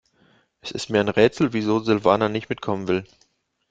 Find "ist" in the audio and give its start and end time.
0.71-0.89